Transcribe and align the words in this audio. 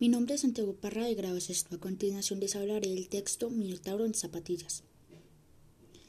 Mi 0.00 0.08
nombre 0.08 0.36
es 0.36 0.42
Santiago 0.42 0.74
Parra 0.74 1.06
de 1.06 1.16
grado. 1.16 1.38
A 1.38 1.78
continuación 1.78 2.38
les 2.38 2.54
hablaré 2.54 2.88
del 2.88 3.08
texto 3.08 3.50
Minotauro 3.50 4.06
en 4.06 4.14
zapatillas. 4.14 4.84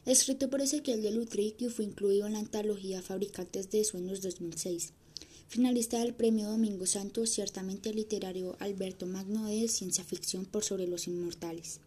Escrito 0.05 0.47
por 0.47 0.62
Ezequiel 0.62 1.01
de 1.01 1.09
Lutri, 1.09 1.54
que 1.54 1.72
fue 1.72 1.85
incluido 1.85 2.28
en 2.28 2.33
la 2.33 2.40
antología 2.40 3.02
Fabricantes 3.02 3.72
de 3.72 3.83
Sueños 3.83 4.22
2006. 4.22 4.94
Finalista 5.48 5.98
del 5.98 6.14
premio 6.14 6.50
Domingo 6.50 6.86
Santo, 6.86 7.25
ciertamente 7.25 7.92
literario 7.92 8.55
Alberto 8.60 9.07
Magno 9.07 9.48
de 9.48 9.68
Ciencia 9.68 10.04
Ficción 10.04 10.46
por 10.46 10.64
Sobre 10.64 10.86
los 10.86 11.08
Inmortales. 11.08 11.80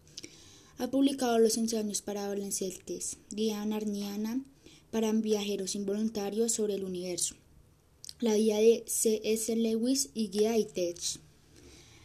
Ha 0.79 0.91
publicado 0.91 1.39
Los 1.39 1.57
ensayos 1.57 2.03
para 2.03 2.25
adolescentes, 2.25 3.19
Guía 3.31 3.65
Narniana 3.65 4.45
para 4.91 5.13
viajeros 5.13 5.77
involuntarios 5.77 6.51
sobre 6.51 6.75
el 6.75 6.83
universo, 6.83 7.37
la 8.19 8.37
guía 8.37 8.57
de 8.57 8.83
C.S. 8.89 9.55
Lewis 9.55 10.11
y 10.15 10.31
Guía 10.31 10.55
Tech. 10.67 10.99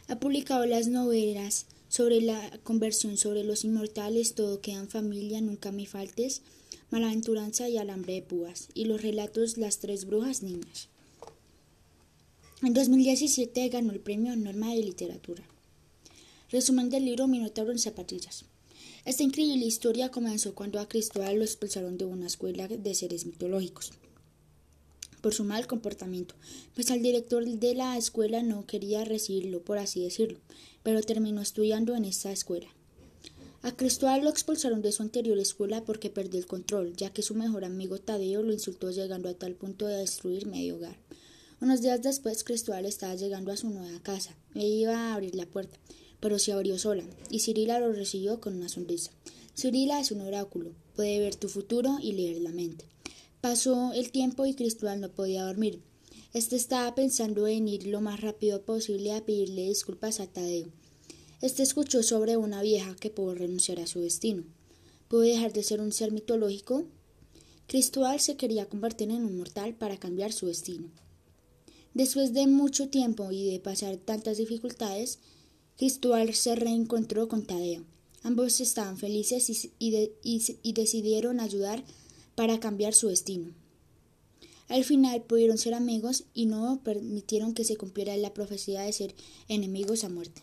Ha 0.08 0.18
publicado 0.18 0.64
las 0.64 0.88
novelas 0.88 1.66
sobre 1.90 2.22
la 2.22 2.58
conversión 2.62 3.18
sobre 3.18 3.44
los 3.44 3.64
inmortales, 3.64 4.34
Todo 4.34 4.62
queda 4.62 4.78
en 4.78 4.88
familia, 4.88 5.42
Nunca 5.42 5.70
me 5.70 5.84
faltes, 5.84 6.40
Malaventuranza 6.90 7.68
y 7.68 7.76
Alambre 7.76 8.14
de 8.14 8.22
púas, 8.22 8.68
y 8.72 8.86
los 8.86 9.02
relatos 9.02 9.58
Las 9.58 9.80
tres 9.80 10.06
brujas 10.06 10.42
niñas. 10.42 10.88
En 12.62 12.72
2017 12.72 13.68
ganó 13.68 13.92
el 13.92 14.00
premio 14.00 14.34
Norma 14.34 14.72
de 14.72 14.82
Literatura. 14.82 15.44
Resumen 16.50 16.88
del 16.88 17.04
libro 17.04 17.28
Minotauro 17.28 17.72
en 17.72 17.78
zapatillas. 17.78 18.46
Esta 19.04 19.22
increíble 19.22 19.66
historia 19.66 20.10
comenzó 20.10 20.54
cuando 20.54 20.80
a 20.80 20.88
Cristóbal 20.88 21.36
lo 21.36 21.44
expulsaron 21.44 21.98
de 21.98 22.06
una 22.06 22.28
escuela 22.28 22.66
de 22.66 22.94
seres 22.94 23.26
mitológicos 23.26 23.92
por 25.18 25.34
su 25.34 25.44
mal 25.44 25.66
comportamiento, 25.66 26.34
pues 26.74 26.90
al 26.90 27.02
director 27.02 27.44
de 27.44 27.74
la 27.74 27.96
escuela 27.96 28.42
no 28.42 28.66
quería 28.66 29.04
recibirlo, 29.04 29.62
por 29.62 29.78
así 29.78 30.02
decirlo, 30.02 30.38
pero 30.82 31.02
terminó 31.02 31.40
estudiando 31.40 31.94
en 31.94 32.04
esta 32.04 32.32
escuela. 32.32 32.68
A 33.62 33.76
Cristóbal 33.76 34.22
lo 34.22 34.30
expulsaron 34.30 34.82
de 34.82 34.92
su 34.92 35.02
anterior 35.02 35.36
escuela 35.38 35.84
porque 35.84 36.10
perdió 36.10 36.38
el 36.38 36.46
control, 36.46 36.94
ya 36.96 37.10
que 37.12 37.22
su 37.22 37.34
mejor 37.34 37.64
amigo 37.64 37.98
Tadeo 37.98 38.42
lo 38.42 38.52
insultó 38.52 38.90
llegando 38.92 39.28
a 39.28 39.34
tal 39.34 39.54
punto 39.54 39.86
de 39.86 39.96
destruir 39.96 40.46
medio 40.46 40.76
hogar. 40.76 40.96
Unos 41.60 41.82
días 41.82 42.00
después 42.00 42.44
Cristóbal 42.44 42.86
estaba 42.86 43.16
llegando 43.16 43.50
a 43.50 43.56
su 43.56 43.68
nueva 43.68 44.00
casa 44.00 44.36
e 44.54 44.64
iba 44.64 44.94
a 44.94 45.14
abrir 45.14 45.34
la 45.34 45.46
puerta, 45.46 45.76
pero 46.20 46.38
se 46.38 46.52
abrió 46.52 46.78
sola, 46.78 47.02
y 47.30 47.40
Cirila 47.40 47.80
lo 47.80 47.92
recibió 47.92 48.40
con 48.40 48.54
una 48.54 48.68
sonrisa. 48.68 49.10
Cirila 49.56 49.98
es 49.98 50.12
un 50.12 50.20
oráculo, 50.20 50.70
puede 50.94 51.18
ver 51.18 51.34
tu 51.34 51.48
futuro 51.48 51.98
y 52.00 52.12
leer 52.12 52.40
la 52.40 52.52
mente. 52.52 52.84
Pasó 53.40 53.92
el 53.92 54.10
tiempo 54.10 54.46
y 54.46 54.54
Cristóbal 54.54 55.00
no 55.00 55.10
podía 55.10 55.44
dormir. 55.44 55.80
Este 56.32 56.56
estaba 56.56 56.92
pensando 56.96 57.46
en 57.46 57.68
ir 57.68 57.86
lo 57.86 58.00
más 58.00 58.20
rápido 58.20 58.62
posible 58.62 59.14
a 59.14 59.24
pedirle 59.24 59.68
disculpas 59.68 60.18
a 60.18 60.26
Tadeo. 60.26 60.66
Este 61.40 61.62
escuchó 61.62 62.02
sobre 62.02 62.36
una 62.36 62.62
vieja 62.62 62.96
que 62.96 63.10
pudo 63.10 63.36
renunciar 63.36 63.78
a 63.78 63.86
su 63.86 64.00
destino. 64.00 64.42
¿Pudo 65.06 65.20
dejar 65.20 65.52
de 65.52 65.62
ser 65.62 65.80
un 65.80 65.92
ser 65.92 66.10
mitológico? 66.10 66.84
Cristóbal 67.68 68.18
se 68.18 68.36
quería 68.36 68.68
convertir 68.68 69.08
en 69.10 69.24
un 69.24 69.38
mortal 69.38 69.72
para 69.74 69.98
cambiar 69.98 70.32
su 70.32 70.46
destino. 70.46 70.90
Después 71.94 72.34
de 72.34 72.48
mucho 72.48 72.88
tiempo 72.88 73.30
y 73.30 73.48
de 73.52 73.60
pasar 73.60 73.98
tantas 73.98 74.38
dificultades, 74.38 75.20
Cristóbal 75.76 76.34
se 76.34 76.56
reencontró 76.56 77.28
con 77.28 77.46
Tadeo. 77.46 77.84
Ambos 78.24 78.60
estaban 78.60 78.98
felices 78.98 79.48
y, 79.78 80.12
y 80.20 80.72
decidieron 80.72 81.38
ayudar 81.38 81.84
para 82.38 82.60
cambiar 82.60 82.94
su 82.94 83.08
destino. 83.08 83.52
Al 84.68 84.84
final 84.84 85.22
pudieron 85.22 85.58
ser 85.58 85.74
amigos 85.74 86.22
y 86.34 86.46
no 86.46 86.80
permitieron 86.84 87.52
que 87.52 87.64
se 87.64 87.76
cumpliera 87.76 88.16
la 88.16 88.32
profecía 88.32 88.82
de 88.82 88.92
ser 88.92 89.12
enemigos 89.48 90.04
a 90.04 90.08
muerte. 90.08 90.40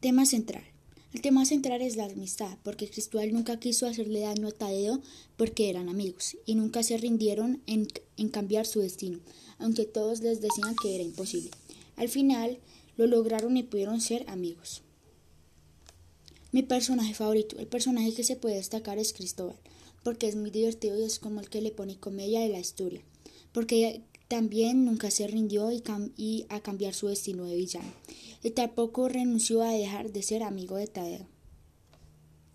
Tema 0.00 0.26
central. 0.26 0.64
El 1.12 1.20
tema 1.20 1.44
central 1.44 1.80
es 1.80 1.94
la 1.94 2.06
amistad, 2.06 2.58
porque 2.64 2.90
Cristóbal 2.90 3.32
nunca 3.32 3.60
quiso 3.60 3.86
hacerle 3.86 4.18
daño 4.18 4.48
a 4.48 4.50
Tadeo 4.50 5.00
porque 5.36 5.70
eran 5.70 5.88
amigos 5.88 6.36
y 6.44 6.56
nunca 6.56 6.82
se 6.82 6.96
rindieron 6.96 7.62
en, 7.68 7.86
en 8.16 8.28
cambiar 8.28 8.66
su 8.66 8.80
destino, 8.80 9.20
aunque 9.60 9.84
todos 9.84 10.22
les 10.22 10.40
decían 10.40 10.74
que 10.82 10.96
era 10.96 11.04
imposible. 11.04 11.52
Al 11.94 12.08
final 12.08 12.58
lo 12.96 13.06
lograron 13.06 13.56
y 13.56 13.62
pudieron 13.62 14.00
ser 14.00 14.28
amigos. 14.28 14.82
Mi 16.50 16.64
personaje 16.64 17.14
favorito, 17.14 17.60
el 17.60 17.68
personaje 17.68 18.12
que 18.12 18.24
se 18.24 18.34
puede 18.34 18.56
destacar 18.56 18.98
es 18.98 19.12
Cristóbal 19.12 19.56
porque 20.02 20.28
es 20.28 20.36
muy 20.36 20.50
divertido 20.50 20.98
y 20.98 21.04
es 21.04 21.18
como 21.18 21.40
el 21.40 21.48
que 21.48 21.60
le 21.60 21.70
pone 21.70 21.98
comedia 21.98 22.40
de 22.40 22.48
la 22.48 22.60
historia, 22.60 23.02
porque 23.52 24.02
también 24.28 24.84
nunca 24.84 25.10
se 25.10 25.26
rindió 25.26 25.70
y, 25.70 26.46
a 26.48 26.60
cambiar 26.60 26.94
su 26.94 27.08
destino 27.08 27.44
de 27.44 27.56
villano, 27.56 27.92
y 28.42 28.50
tampoco 28.50 29.08
renunció 29.08 29.62
a 29.62 29.72
dejar 29.72 30.12
de 30.12 30.22
ser 30.22 30.42
amigo 30.42 30.76
de 30.76 30.86
Tadeo. 30.86 31.31